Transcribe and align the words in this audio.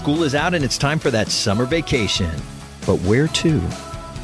school 0.00 0.22
is 0.22 0.34
out 0.34 0.54
and 0.54 0.64
it's 0.64 0.78
time 0.78 0.98
for 0.98 1.10
that 1.10 1.28
summer 1.28 1.66
vacation. 1.66 2.30
But 2.86 2.96
where 3.00 3.28
to? 3.28 3.60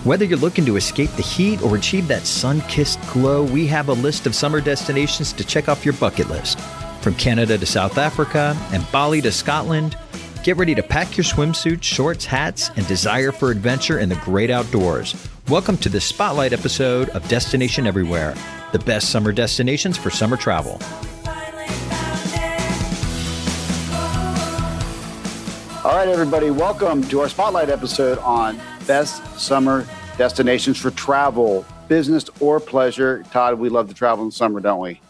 Whether 0.04 0.24
you're 0.24 0.38
looking 0.38 0.64
to 0.64 0.76
escape 0.76 1.10
the 1.10 1.22
heat 1.22 1.60
or 1.60 1.76
achieve 1.76 2.08
that 2.08 2.26
sun 2.26 2.62
kissed 2.62 2.98
glow, 3.08 3.44
we 3.44 3.66
have 3.66 3.90
a 3.90 3.92
list 3.92 4.26
of 4.26 4.34
summer 4.34 4.62
destinations 4.62 5.34
to 5.34 5.44
check 5.44 5.68
off 5.68 5.84
your 5.84 5.92
bucket 5.92 6.30
list. 6.30 6.58
From 7.02 7.14
Canada 7.16 7.58
to 7.58 7.66
South 7.66 7.98
Africa 7.98 8.56
and 8.72 8.90
Bali 8.90 9.20
to 9.20 9.30
Scotland, 9.30 9.98
get 10.42 10.56
ready 10.56 10.74
to 10.74 10.82
pack 10.82 11.14
your 11.14 11.24
swimsuits, 11.24 11.82
shorts, 11.82 12.24
hats, 12.24 12.70
and 12.76 12.86
desire 12.86 13.30
for 13.30 13.50
adventure 13.50 13.98
in 13.98 14.08
the 14.08 14.16
great 14.24 14.48
outdoors. 14.48 15.14
Welcome 15.48 15.76
to 15.78 15.90
the 15.90 16.00
spotlight 16.00 16.54
episode 16.54 17.10
of 17.10 17.28
Destination 17.28 17.86
Everywhere, 17.86 18.34
the 18.72 18.78
best 18.78 19.10
summer 19.10 19.30
destinations 19.30 19.98
for 19.98 20.08
summer 20.08 20.38
travel. 20.38 20.80
All 25.86 25.94
right, 25.94 26.08
everybody, 26.08 26.50
welcome 26.50 27.00
to 27.04 27.20
our 27.20 27.28
spotlight 27.28 27.70
episode 27.70 28.18
on 28.18 28.60
best 28.88 29.22
summer 29.38 29.86
destinations 30.18 30.78
for 30.78 30.90
travel, 30.90 31.64
business 31.86 32.24
or 32.40 32.58
pleasure. 32.58 33.22
Todd, 33.30 33.60
we 33.60 33.68
love 33.68 33.86
to 33.90 33.94
travel 33.94 34.24
in 34.24 34.32
summer, 34.32 34.58
don't 34.58 34.80
we? 34.80 35.00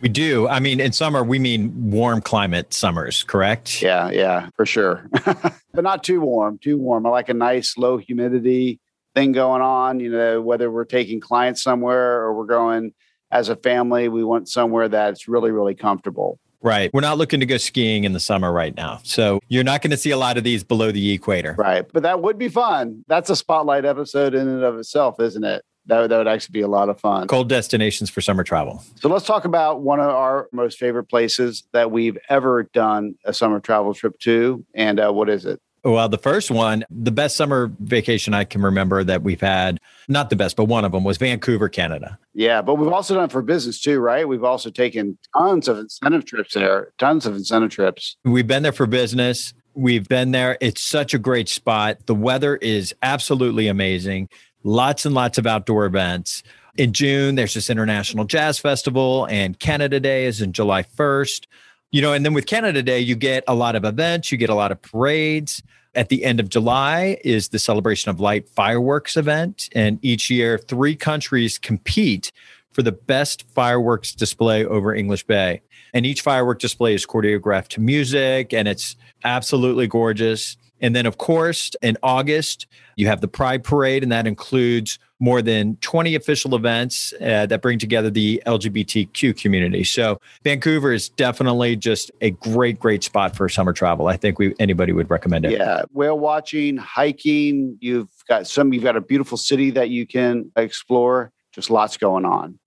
We 0.00 0.08
do. 0.08 0.46
I 0.46 0.60
mean, 0.60 0.78
in 0.78 0.92
summer, 0.92 1.24
we 1.24 1.40
mean 1.40 1.90
warm 1.90 2.20
climate 2.20 2.72
summers, 2.72 3.24
correct? 3.24 3.82
Yeah, 3.82 4.08
yeah, 4.10 4.50
for 4.54 4.64
sure. 4.64 5.04
but 5.24 5.82
not 5.82 6.04
too 6.04 6.20
warm, 6.20 6.58
too 6.58 6.78
warm. 6.78 7.06
I 7.06 7.08
like 7.08 7.28
a 7.28 7.34
nice 7.34 7.76
low 7.76 7.96
humidity 7.96 8.78
thing 9.16 9.32
going 9.32 9.62
on. 9.62 9.98
You 9.98 10.12
know, 10.12 10.40
whether 10.42 10.70
we're 10.70 10.84
taking 10.84 11.18
clients 11.18 11.60
somewhere 11.60 12.20
or 12.20 12.34
we're 12.34 12.46
going 12.46 12.94
as 13.32 13.48
a 13.48 13.56
family, 13.56 14.08
we 14.08 14.22
want 14.22 14.48
somewhere 14.48 14.88
that's 14.88 15.26
really, 15.26 15.50
really 15.50 15.74
comfortable. 15.74 16.38
Right. 16.62 16.90
We're 16.92 17.00
not 17.00 17.18
looking 17.18 17.40
to 17.40 17.46
go 17.46 17.56
skiing 17.56 18.04
in 18.04 18.12
the 18.12 18.20
summer 18.20 18.52
right 18.52 18.76
now. 18.76 19.00
So 19.02 19.40
you're 19.48 19.64
not 19.64 19.82
going 19.82 19.92
to 19.92 19.96
see 19.96 20.10
a 20.10 20.16
lot 20.16 20.36
of 20.36 20.44
these 20.44 20.62
below 20.62 20.92
the 20.92 21.12
equator. 21.12 21.54
Right. 21.58 21.86
But 21.90 22.02
that 22.02 22.20
would 22.22 22.38
be 22.38 22.48
fun. 22.48 23.04
That's 23.08 23.30
a 23.30 23.36
spotlight 23.36 23.84
episode 23.84 24.34
in 24.34 24.46
and 24.46 24.62
of 24.62 24.78
itself, 24.78 25.20
isn't 25.20 25.44
it? 25.44 25.64
That, 25.86 26.10
that 26.10 26.18
would 26.18 26.28
actually 26.28 26.52
be 26.52 26.60
a 26.60 26.68
lot 26.68 26.88
of 26.88 27.00
fun. 27.00 27.26
Cold 27.26 27.48
destinations 27.48 28.10
for 28.10 28.20
summer 28.20 28.44
travel. 28.44 28.82
So 28.96 29.08
let's 29.08 29.24
talk 29.24 29.46
about 29.46 29.80
one 29.80 29.98
of 29.98 30.10
our 30.10 30.48
most 30.52 30.78
favorite 30.78 31.04
places 31.04 31.64
that 31.72 31.90
we've 31.90 32.18
ever 32.28 32.64
done 32.74 33.14
a 33.24 33.32
summer 33.32 33.60
travel 33.60 33.94
trip 33.94 34.18
to. 34.20 34.64
And 34.74 35.00
uh, 35.00 35.10
what 35.10 35.30
is 35.30 35.46
it? 35.46 35.60
Well, 35.82 36.08
the 36.08 36.18
first 36.18 36.50
one, 36.50 36.84
the 36.90 37.10
best 37.10 37.36
summer 37.36 37.72
vacation 37.80 38.34
I 38.34 38.44
can 38.44 38.62
remember 38.62 39.02
that 39.02 39.22
we've 39.22 39.40
had, 39.40 39.80
not 40.08 40.28
the 40.28 40.36
best, 40.36 40.56
but 40.56 40.64
one 40.64 40.84
of 40.84 40.92
them 40.92 41.04
was 41.04 41.16
Vancouver, 41.16 41.68
Canada. 41.70 42.18
Yeah, 42.34 42.60
but 42.60 42.74
we've 42.74 42.92
also 42.92 43.14
done 43.14 43.24
it 43.24 43.32
for 43.32 43.40
business 43.40 43.80
too, 43.80 43.98
right? 43.98 44.28
We've 44.28 44.44
also 44.44 44.70
taken 44.70 45.16
tons 45.36 45.68
of 45.68 45.78
incentive 45.78 46.26
trips 46.26 46.54
there, 46.54 46.92
tons 46.98 47.24
of 47.24 47.34
incentive 47.34 47.70
trips. 47.70 48.16
We've 48.24 48.46
been 48.46 48.62
there 48.62 48.72
for 48.72 48.86
business. 48.86 49.54
We've 49.74 50.06
been 50.06 50.32
there. 50.32 50.58
It's 50.60 50.82
such 50.82 51.14
a 51.14 51.18
great 51.18 51.48
spot. 51.48 52.06
The 52.06 52.14
weather 52.14 52.56
is 52.56 52.94
absolutely 53.02 53.68
amazing. 53.68 54.28
Lots 54.62 55.06
and 55.06 55.14
lots 55.14 55.38
of 55.38 55.46
outdoor 55.46 55.86
events. 55.86 56.42
In 56.76 56.92
June, 56.92 57.34
there's 57.34 57.54
this 57.54 57.70
International 57.70 58.24
Jazz 58.24 58.58
Festival, 58.58 59.26
and 59.30 59.58
Canada 59.58 59.98
Day 59.98 60.26
is 60.26 60.40
in 60.40 60.52
July 60.52 60.82
1st. 60.82 61.46
You 61.92 62.02
know, 62.02 62.12
and 62.12 62.24
then 62.24 62.34
with 62.34 62.46
Canada 62.46 62.82
Day, 62.82 63.00
you 63.00 63.16
get 63.16 63.42
a 63.48 63.54
lot 63.54 63.74
of 63.74 63.84
events, 63.84 64.30
you 64.30 64.38
get 64.38 64.50
a 64.50 64.54
lot 64.54 64.70
of 64.70 64.80
parades. 64.80 65.62
At 65.96 66.08
the 66.08 66.24
end 66.24 66.38
of 66.38 66.48
July 66.48 67.18
is 67.24 67.48
the 67.48 67.58
Celebration 67.58 68.10
of 68.10 68.20
Light 68.20 68.48
fireworks 68.48 69.16
event. 69.16 69.68
And 69.74 69.98
each 70.02 70.30
year, 70.30 70.56
three 70.56 70.94
countries 70.94 71.58
compete 71.58 72.30
for 72.70 72.82
the 72.82 72.92
best 72.92 73.44
fireworks 73.54 74.14
display 74.14 74.64
over 74.64 74.94
English 74.94 75.24
Bay. 75.24 75.62
And 75.92 76.06
each 76.06 76.20
firework 76.20 76.60
display 76.60 76.94
is 76.94 77.04
choreographed 77.04 77.68
to 77.68 77.80
music 77.80 78.52
and 78.52 78.68
it's 78.68 78.94
absolutely 79.24 79.88
gorgeous. 79.88 80.56
And 80.80 80.94
then, 80.94 81.06
of 81.06 81.18
course, 81.18 81.72
in 81.82 81.98
August, 82.04 82.66
you 82.94 83.08
have 83.08 83.20
the 83.20 83.28
Pride 83.28 83.64
Parade, 83.64 84.02
and 84.02 84.12
that 84.12 84.26
includes 84.26 84.98
more 85.20 85.42
than 85.42 85.76
20 85.76 86.14
official 86.14 86.54
events 86.54 87.12
uh, 87.20 87.46
that 87.46 87.62
bring 87.62 87.78
together 87.78 88.10
the 88.10 88.42
LGBTQ 88.46 89.40
community. 89.40 89.84
So, 89.84 90.20
Vancouver 90.42 90.92
is 90.92 91.10
definitely 91.10 91.76
just 91.76 92.10
a 92.20 92.30
great, 92.30 92.80
great 92.80 93.04
spot 93.04 93.36
for 93.36 93.48
summer 93.48 93.72
travel. 93.72 94.08
I 94.08 94.16
think 94.16 94.38
we 94.38 94.54
anybody 94.58 94.92
would 94.92 95.10
recommend 95.10 95.44
it. 95.44 95.52
Yeah, 95.52 95.82
whale 95.92 96.18
watching, 96.18 96.76
hiking. 96.76 97.76
You've 97.80 98.08
got 98.28 98.46
some. 98.46 98.72
You've 98.72 98.82
got 98.82 98.96
a 98.96 99.00
beautiful 99.00 99.38
city 99.38 99.70
that 99.72 99.90
you 99.90 100.06
can 100.06 100.50
explore. 100.56 101.32
Just 101.52 101.70
lots 101.70 101.96
going 101.96 102.24
on. 102.24 102.58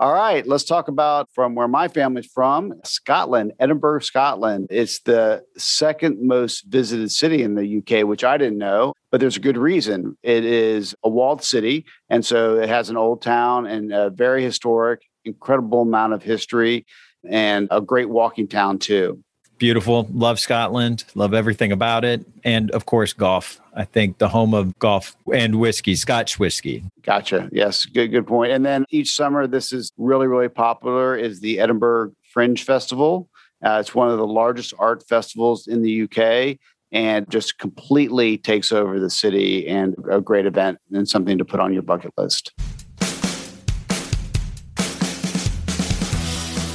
All 0.00 0.14
right, 0.14 0.46
let's 0.46 0.62
talk 0.62 0.86
about 0.86 1.28
from 1.34 1.56
where 1.56 1.66
my 1.66 1.88
family's 1.88 2.30
from, 2.32 2.72
Scotland, 2.84 3.52
Edinburgh, 3.58 3.98
Scotland. 4.02 4.68
It's 4.70 5.00
the 5.00 5.42
second 5.56 6.18
most 6.22 6.66
visited 6.68 7.10
city 7.10 7.42
in 7.42 7.56
the 7.56 7.78
UK, 7.78 8.06
which 8.06 8.22
I 8.22 8.36
didn't 8.38 8.58
know, 8.58 8.92
but 9.10 9.20
there's 9.20 9.36
a 9.36 9.40
good 9.40 9.58
reason. 9.58 10.16
It 10.22 10.44
is 10.44 10.94
a 11.02 11.08
walled 11.08 11.42
city, 11.42 11.84
and 12.08 12.24
so 12.24 12.60
it 12.60 12.68
has 12.68 12.90
an 12.90 12.96
old 12.96 13.22
town 13.22 13.66
and 13.66 13.92
a 13.92 14.10
very 14.10 14.44
historic, 14.44 15.02
incredible 15.24 15.82
amount 15.82 16.12
of 16.12 16.22
history 16.22 16.86
and 17.28 17.66
a 17.72 17.80
great 17.80 18.08
walking 18.08 18.46
town 18.46 18.78
too 18.78 19.24
beautiful. 19.58 20.08
Love 20.12 20.40
Scotland. 20.40 21.04
Love 21.14 21.34
everything 21.34 21.72
about 21.72 22.04
it. 22.04 22.24
And 22.44 22.70
of 22.70 22.86
course, 22.86 23.12
golf. 23.12 23.60
I 23.74 23.84
think 23.84 24.18
the 24.18 24.28
home 24.28 24.54
of 24.54 24.78
golf 24.78 25.16
and 25.32 25.60
whiskey, 25.60 25.94
Scotch 25.94 26.38
whiskey. 26.38 26.84
Gotcha. 27.02 27.48
Yes, 27.52 27.84
good 27.84 28.08
good 28.08 28.26
point. 28.26 28.52
And 28.52 28.64
then 28.64 28.84
each 28.90 29.14
summer, 29.14 29.46
this 29.46 29.72
is 29.72 29.92
really 29.98 30.26
really 30.26 30.48
popular. 30.48 31.16
Is 31.16 31.40
the 31.40 31.60
Edinburgh 31.60 32.12
Fringe 32.32 32.62
Festival. 32.62 33.28
Uh, 33.64 33.78
it's 33.80 33.94
one 33.94 34.08
of 34.10 34.18
the 34.18 34.26
largest 34.26 34.72
art 34.78 35.06
festivals 35.08 35.66
in 35.66 35.82
the 35.82 36.02
UK. 36.02 36.58
And 36.90 37.28
just 37.28 37.58
completely 37.58 38.38
takes 38.38 38.72
over 38.72 38.98
the 38.98 39.10
city 39.10 39.68
and 39.68 39.94
a 40.10 40.22
great 40.22 40.46
event 40.46 40.78
and 40.90 41.06
something 41.06 41.36
to 41.36 41.44
put 41.44 41.60
on 41.60 41.74
your 41.74 41.82
bucket 41.82 42.12
list. 42.16 42.54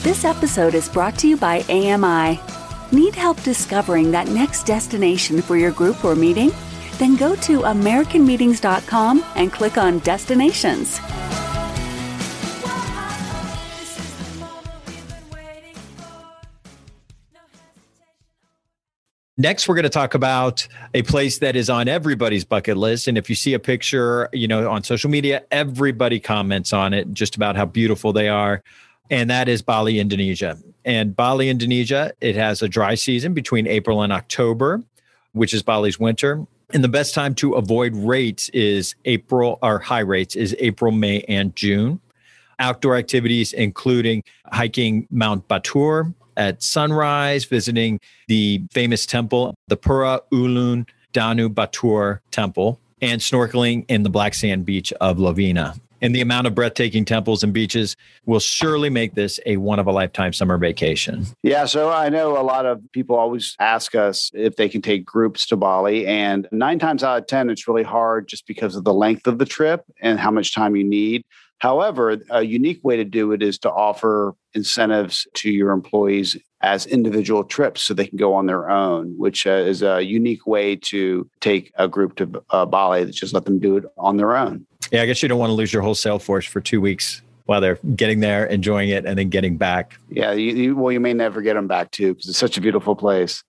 This 0.04 0.24
episode 0.24 0.76
is 0.76 0.88
brought 0.88 1.18
to 1.20 1.28
you 1.28 1.36
by 1.38 1.62
AMI. 1.70 2.53
Need 2.94 3.16
help 3.16 3.42
discovering 3.42 4.12
that 4.12 4.28
next 4.28 4.68
destination 4.68 5.42
for 5.42 5.58
your 5.58 5.72
group 5.72 6.06
or 6.06 6.16
meeting? 6.16 6.52
Then 7.00 7.16
go 7.16 7.36
to 7.38 7.62
AmericanMeetings.com 7.62 9.26
and 9.36 9.52
click 9.52 9.80
on 9.80 9.98
Destinations. 10.00 11.00
Next, 19.36 19.68
we're 19.68 19.74
going 19.74 19.84
to 19.84 19.90
talk 19.90 20.14
about 20.14 20.68
a 20.94 21.02
place 21.02 21.40
that 21.40 21.56
is 21.56 21.72
on 21.72 21.88
everybody's 21.88 22.46
bucket 22.46 22.78
list. 22.78 23.08
And 23.08 23.18
if 23.18 23.28
you 23.28 23.36
see 23.36 23.56
a 23.56 23.60
picture, 23.60 24.30
you 24.32 24.48
know, 24.48 24.70
on 24.70 24.84
social 24.84 25.10
media, 25.10 25.42
everybody 25.50 26.20
comments 26.20 26.72
on 26.72 26.94
it 26.94 27.12
just 27.12 27.36
about 27.36 27.56
how 27.56 27.66
beautiful 27.66 28.14
they 28.14 28.30
are 28.30 28.62
and 29.10 29.30
that 29.30 29.48
is 29.48 29.62
Bali, 29.62 30.00
Indonesia. 30.00 30.58
And 30.86 31.16
Bali, 31.16 31.50
Indonesia, 31.50 32.14
it 32.20 32.36
has 32.36 32.62
a 32.62 32.68
dry 32.68 32.96
season 32.96 33.34
between 33.34 33.68
April 33.68 34.02
and 34.02 34.12
October, 34.12 34.84
which 35.32 35.54
is 35.54 35.64
Bali's 35.64 36.00
winter. 36.00 36.46
And 36.74 36.84
the 36.84 36.90
best 36.90 37.14
time 37.14 37.36
to 37.36 37.54
avoid 37.54 37.96
rates 37.96 38.50
is 38.50 38.96
April, 39.06 39.60
or 39.62 39.80
high 39.80 40.00
rates 40.00 40.36
is 40.36 40.56
April, 40.60 40.92
May, 40.92 41.22
and 41.22 41.56
June. 41.56 42.00
Outdoor 42.60 42.98
activities, 42.98 43.54
including 43.54 44.24
hiking 44.52 45.08
Mount 45.10 45.48
Batur 45.48 46.14
at 46.36 46.64
sunrise, 46.64 47.46
visiting 47.46 48.00
the 48.28 48.64
famous 48.72 49.06
temple, 49.06 49.54
the 49.68 49.78
Pura 49.78 50.22
Ulun 50.32 50.88
Danu 51.12 51.50
Batur 51.50 52.20
Temple, 52.32 52.80
and 53.02 53.22
snorkeling 53.22 53.86
in 53.88 54.04
the 54.04 54.10
black 54.10 54.34
sand 54.34 54.66
beach 54.66 54.92
of 54.94 55.18
Lovina 55.18 55.80
and 56.04 56.14
the 56.14 56.22
amount 56.22 56.46
of 56.46 56.54
breathtaking 56.54 57.06
temples 57.06 57.44
and 57.44 57.54
beaches 57.54 57.96
will 58.26 58.42
surely 58.42 58.90
make 58.90 59.16
this 59.16 59.40
a 59.46 59.58
one 59.58 59.80
of 59.80 59.88
a 59.88 59.92
lifetime 59.92 60.34
summer 60.34 60.58
vacation. 60.58 61.26
Yeah, 61.42 61.66
so 61.66 61.90
I 61.90 62.10
know 62.10 62.38
a 62.38 62.44
lot 62.44 62.66
of 62.66 62.82
people 62.92 63.16
always 63.16 63.56
ask 63.60 63.96
us 63.96 64.30
if 64.34 64.58
they 64.58 64.68
can 64.68 64.82
take 64.82 65.06
groups 65.06 65.48
to 65.48 65.56
Bali, 65.56 66.06
and 66.06 66.48
nine 66.52 66.78
times 66.78 67.04
out 67.04 67.20
of 67.20 67.28
10, 67.28 67.50
it's 67.50 67.68
really 67.68 67.84
hard 67.84 68.28
just 68.28 68.46
because 68.46 68.76
of 68.76 68.84
the 68.84 68.94
length 68.94 69.28
of 69.28 69.38
the 69.38 69.46
trip 69.46 69.86
and 70.02 70.20
how 70.20 70.30
much 70.30 70.54
time 70.54 70.76
you 70.76 70.84
need. 70.84 71.24
However, 71.60 72.18
a 72.30 72.44
unique 72.44 72.84
way 72.84 72.98
to 72.98 73.06
do 73.06 73.32
it 73.32 73.42
is 73.42 73.58
to 73.60 73.72
offer 73.72 74.36
incentives 74.54 75.26
to 75.36 75.50
your 75.50 75.72
employees 75.72 76.38
as 76.62 76.86
individual 76.86 77.44
trips 77.44 77.84
so 77.84 77.94
they 77.94 78.08
can 78.08 78.18
go 78.18 78.34
on 78.34 78.48
their 78.48 78.70
own, 78.70 79.14
which 79.18 79.48
uh, 79.48 79.52
is 79.52 79.82
a 79.82 80.02
unique 80.02 80.46
way 80.48 80.76
to 80.76 81.30
take 81.40 81.72
a 81.76 81.88
group 81.88 82.16
to 82.16 82.44
uh, 82.50 82.66
Bali 82.66 83.06
just 83.12 83.34
let 83.34 83.46
them 83.46 83.60
do 83.60 83.78
it 83.78 83.86
on 83.98 84.18
their 84.18 84.36
own. 84.36 84.66
Yeah, 84.94 85.02
I 85.02 85.08
guess 85.08 85.24
you 85.24 85.28
don't 85.28 85.40
want 85.40 85.50
to 85.50 85.56
lose 85.56 85.74
your 85.74 85.82
whole 85.82 85.96
sales 85.96 86.24
force 86.24 86.46
for 86.46 86.62
two 86.62 86.80
weeks 86.80 87.24
while 87.46 87.60
they're 87.60 87.80
getting 87.96 88.20
there, 88.22 88.46
enjoying 88.46 88.90
it, 88.90 89.06
and 89.06 89.18
then 89.18 89.28
getting 89.30 89.58
back. 89.58 90.00
Yeah, 90.08 90.32
you, 90.34 90.54
you, 90.54 90.76
well, 90.78 90.92
you 90.92 91.00
may 91.02 91.14
never 91.14 91.42
get 91.42 91.56
them 91.56 91.68
back 91.68 91.90
too 91.92 92.14
because 92.14 92.30
it's 92.30 92.38
such 92.38 92.58
a 92.58 92.62
beautiful 92.62 92.96
place. 92.96 93.44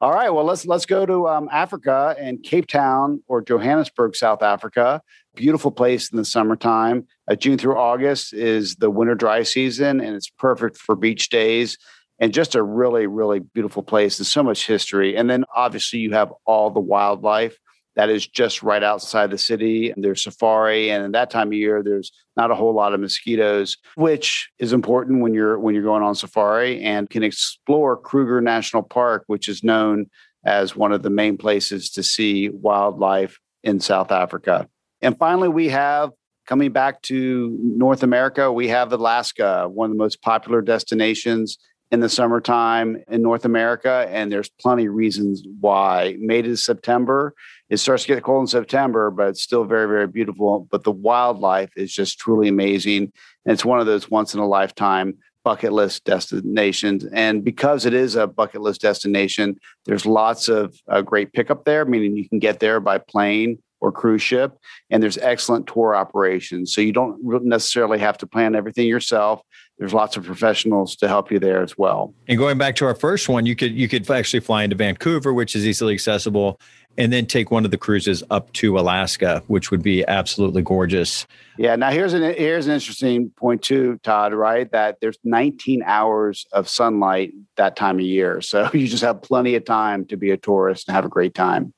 All 0.00 0.10
right, 0.12 0.30
well 0.30 0.44
let's 0.44 0.66
let's 0.66 0.84
go 0.86 1.06
to 1.06 1.28
um, 1.28 1.48
Africa 1.52 2.16
and 2.18 2.42
Cape 2.42 2.66
Town 2.66 3.22
or 3.28 3.42
Johannesburg, 3.42 4.16
South 4.16 4.42
Africa. 4.42 5.00
Beautiful 5.34 5.70
place 5.70 6.10
in 6.10 6.16
the 6.16 6.24
summertime. 6.24 7.06
Uh, 7.30 7.34
June 7.34 7.58
through 7.58 7.76
August 7.78 8.32
is 8.32 8.76
the 8.76 8.90
winter 8.90 9.14
dry 9.14 9.42
season, 9.42 10.00
and 10.00 10.16
it's 10.16 10.30
perfect 10.30 10.78
for 10.78 10.96
beach 10.96 11.28
days. 11.28 11.78
and 12.18 12.32
just 12.32 12.54
a 12.54 12.62
really, 12.62 13.06
really 13.06 13.40
beautiful 13.40 13.82
place. 13.82 14.18
There's 14.18 14.32
so 14.32 14.42
much 14.42 14.66
history. 14.66 15.16
And 15.16 15.28
then 15.28 15.44
obviously 15.54 15.98
you 15.98 16.12
have 16.12 16.32
all 16.46 16.70
the 16.70 16.80
wildlife 16.80 17.58
that 17.96 18.10
is 18.10 18.26
just 18.26 18.62
right 18.62 18.82
outside 18.82 19.30
the 19.30 19.38
city. 19.38 19.92
There's 19.96 20.22
safari, 20.22 20.90
and 20.90 21.04
in 21.04 21.12
that 21.12 21.30
time 21.30 21.48
of 21.48 21.54
year, 21.54 21.82
there's 21.82 22.12
not 22.36 22.50
a 22.50 22.54
whole 22.54 22.74
lot 22.74 22.92
of 22.92 23.00
mosquitoes, 23.00 23.76
which 23.96 24.50
is 24.58 24.72
important 24.72 25.22
when 25.22 25.34
you're 25.34 25.58
when 25.58 25.74
you're 25.74 25.82
going 25.82 26.02
on 26.02 26.14
safari 26.14 26.82
and 26.82 27.10
can 27.10 27.22
explore 27.22 27.96
Kruger 27.96 28.40
National 28.40 28.82
Park, 28.82 29.24
which 29.26 29.48
is 29.48 29.64
known 29.64 30.06
as 30.44 30.76
one 30.76 30.92
of 30.92 31.02
the 31.02 31.10
main 31.10 31.36
places 31.36 31.90
to 31.90 32.02
see 32.02 32.50
wildlife 32.50 33.40
in 33.64 33.80
South 33.80 34.12
Africa. 34.12 34.68
And 35.02 35.18
finally, 35.18 35.48
we 35.48 35.68
have 35.68 36.10
coming 36.46 36.70
back 36.70 37.02
to 37.02 37.58
North 37.60 38.02
America, 38.02 38.52
we 38.52 38.68
have 38.68 38.92
Alaska, 38.92 39.68
one 39.68 39.90
of 39.90 39.96
the 39.96 40.02
most 40.02 40.22
popular 40.22 40.62
destinations 40.62 41.58
in 41.90 42.00
the 42.00 42.08
summertime 42.08 43.02
in 43.08 43.22
North 43.22 43.44
America. 43.44 44.08
And 44.10 44.30
there's 44.30 44.48
plenty 44.48 44.86
of 44.86 44.94
reasons 44.94 45.42
why. 45.60 46.16
May 46.18 46.42
to 46.42 46.56
September, 46.56 47.34
it 47.70 47.78
starts 47.78 48.04
to 48.04 48.14
get 48.14 48.22
cold 48.22 48.42
in 48.42 48.46
September, 48.46 49.10
but 49.10 49.28
it's 49.28 49.42
still 49.42 49.64
very, 49.64 49.86
very 49.86 50.06
beautiful. 50.06 50.66
But 50.70 50.84
the 50.84 50.92
wildlife 50.92 51.70
is 51.76 51.92
just 51.92 52.18
truly 52.18 52.48
amazing. 52.48 53.12
And 53.44 53.52
it's 53.52 53.64
one 53.64 53.80
of 53.80 53.86
those 53.86 54.10
once 54.10 54.34
in 54.34 54.40
a 54.40 54.46
lifetime 54.46 55.18
bucket 55.44 55.72
list 55.72 56.04
destinations. 56.04 57.04
And 57.12 57.44
because 57.44 57.86
it 57.86 57.94
is 57.94 58.16
a 58.16 58.26
bucket 58.26 58.62
list 58.62 58.80
destination, 58.80 59.56
there's 59.84 60.04
lots 60.04 60.48
of 60.48 60.76
uh, 60.88 61.02
great 61.02 61.32
pickup 61.32 61.64
there, 61.64 61.84
meaning 61.84 62.16
you 62.16 62.28
can 62.28 62.40
get 62.40 62.58
there 62.58 62.80
by 62.80 62.98
plane 62.98 63.58
or 63.80 63.92
cruise 63.92 64.22
ship. 64.22 64.58
And 64.90 65.02
there's 65.02 65.18
excellent 65.18 65.66
tour 65.66 65.94
operations. 65.94 66.74
So 66.74 66.80
you 66.80 66.92
don't 66.92 67.18
necessarily 67.44 67.98
have 67.98 68.18
to 68.18 68.26
plan 68.26 68.54
everything 68.54 68.86
yourself. 68.86 69.42
There's 69.78 69.92
lots 69.92 70.16
of 70.16 70.24
professionals 70.24 70.96
to 70.96 71.08
help 71.08 71.30
you 71.30 71.38
there 71.38 71.62
as 71.62 71.76
well. 71.76 72.14
And 72.28 72.38
going 72.38 72.56
back 72.56 72.76
to 72.76 72.86
our 72.86 72.94
first 72.94 73.28
one, 73.28 73.44
you 73.44 73.54
could 73.54 73.72
you 73.72 73.88
could 73.88 74.10
actually 74.10 74.40
fly 74.40 74.64
into 74.64 74.74
Vancouver, 74.74 75.34
which 75.34 75.54
is 75.54 75.66
easily 75.66 75.92
accessible, 75.92 76.58
and 76.96 77.12
then 77.12 77.26
take 77.26 77.50
one 77.50 77.66
of 77.66 77.70
the 77.70 77.76
cruises 77.76 78.22
up 78.30 78.50
to 78.54 78.78
Alaska, 78.78 79.42
which 79.48 79.70
would 79.70 79.82
be 79.82 80.02
absolutely 80.06 80.62
gorgeous. 80.62 81.26
Yeah. 81.58 81.76
Now 81.76 81.90
here's 81.90 82.14
an 82.14 82.22
here's 82.22 82.66
an 82.66 82.72
interesting 82.72 83.30
point 83.36 83.60
too, 83.60 84.00
Todd. 84.02 84.32
Right, 84.32 84.70
that 84.72 84.96
there's 85.02 85.18
19 85.24 85.82
hours 85.84 86.46
of 86.52 86.70
sunlight 86.70 87.34
that 87.56 87.76
time 87.76 87.96
of 87.96 88.04
year, 88.06 88.40
so 88.40 88.70
you 88.74 88.88
just 88.88 89.02
have 89.02 89.20
plenty 89.20 89.56
of 89.56 89.66
time 89.66 90.06
to 90.06 90.16
be 90.16 90.30
a 90.30 90.38
tourist 90.38 90.88
and 90.88 90.94
have 90.94 91.04
a 91.04 91.10
great 91.10 91.34
time. 91.34 91.74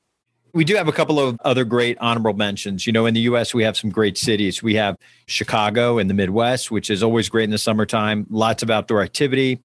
We 0.53 0.63
do 0.63 0.75
have 0.75 0.87
a 0.87 0.91
couple 0.91 1.19
of 1.19 1.37
other 1.45 1.63
great 1.63 1.97
honorable 1.99 2.33
mentions. 2.33 2.87
You 2.87 2.93
know, 2.93 3.05
in 3.05 3.13
the 3.13 3.21
US, 3.21 3.53
we 3.53 3.63
have 3.63 3.77
some 3.77 3.89
great 3.89 4.17
cities. 4.17 4.63
We 4.63 4.75
have 4.75 4.95
Chicago 5.27 5.97
in 5.97 6.07
the 6.07 6.13
Midwest, 6.13 6.71
which 6.71 6.89
is 6.89 7.03
always 7.03 7.29
great 7.29 7.45
in 7.45 7.51
the 7.51 7.57
summertime, 7.57 8.25
lots 8.29 8.63
of 8.63 8.69
outdoor 8.69 9.01
activity. 9.01 9.59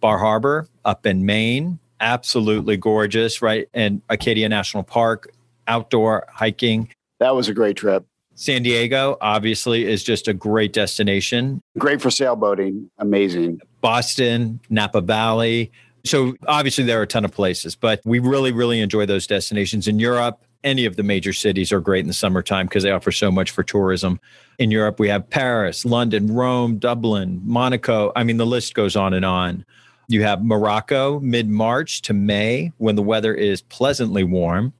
Bar 0.00 0.18
Harbor 0.18 0.68
up 0.84 1.06
in 1.06 1.26
Maine, 1.26 1.78
absolutely 2.00 2.76
gorgeous, 2.76 3.42
right? 3.42 3.68
And 3.74 4.00
Acadia 4.08 4.48
National 4.48 4.82
Park, 4.82 5.30
outdoor 5.66 6.26
hiking. 6.32 6.88
That 7.18 7.34
was 7.34 7.48
a 7.48 7.54
great 7.54 7.76
trip. 7.76 8.06
San 8.36 8.62
Diego, 8.62 9.16
obviously, 9.20 9.84
is 9.84 10.04
just 10.04 10.28
a 10.28 10.32
great 10.32 10.72
destination. 10.72 11.60
Great 11.76 12.00
for 12.00 12.08
sailboating. 12.08 12.88
Amazing. 12.98 13.60
Boston, 13.80 14.60
Napa 14.70 15.00
Valley, 15.00 15.72
so 16.08 16.34
obviously 16.46 16.84
there 16.84 16.98
are 16.98 17.02
a 17.02 17.06
ton 17.06 17.24
of 17.24 17.32
places, 17.32 17.74
but 17.74 18.00
we 18.04 18.18
really, 18.18 18.52
really 18.52 18.80
enjoy 18.80 19.06
those 19.06 19.26
destinations 19.26 19.88
in 19.88 19.98
Europe. 19.98 20.44
Any 20.64 20.84
of 20.86 20.96
the 20.96 21.02
major 21.02 21.32
cities 21.32 21.70
are 21.72 21.80
great 21.80 22.00
in 22.00 22.08
the 22.08 22.14
summertime 22.14 22.66
because 22.66 22.82
they 22.82 22.90
offer 22.90 23.12
so 23.12 23.30
much 23.30 23.50
for 23.50 23.62
tourism. 23.62 24.20
In 24.58 24.70
Europe, 24.70 24.98
we 24.98 25.08
have 25.08 25.30
Paris, 25.30 25.84
London, 25.84 26.34
Rome, 26.34 26.78
Dublin, 26.78 27.40
Monaco. 27.44 28.12
I 28.16 28.24
mean, 28.24 28.38
the 28.38 28.46
list 28.46 28.74
goes 28.74 28.96
on 28.96 29.14
and 29.14 29.24
on. 29.24 29.64
You 30.08 30.22
have 30.22 30.42
Morocco 30.42 31.20
mid 31.20 31.48
March 31.48 32.02
to 32.02 32.14
May 32.14 32.72
when 32.78 32.96
the 32.96 33.02
weather 33.02 33.34
is 33.34 33.62
pleasantly 33.62 34.24
warm. 34.24 34.72